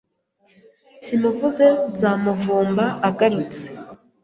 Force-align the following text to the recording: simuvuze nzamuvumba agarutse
simuvuze 1.01 1.65
nzamuvumba 1.91 2.85
agarutse 3.09 3.63